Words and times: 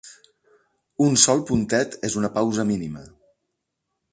Un 1.07 1.19
sol 1.23 1.43
puntet 1.51 1.99
és 2.09 2.17
una 2.23 2.33
pausa 2.39 2.67
mínima. 2.71 3.05